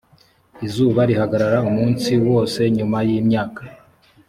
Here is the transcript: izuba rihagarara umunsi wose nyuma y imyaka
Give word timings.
izuba 0.65 1.01
rihagarara 1.09 1.57
umunsi 1.69 2.11
wose 2.27 2.59
nyuma 2.75 2.97
y 3.07 3.11
imyaka 3.19 3.61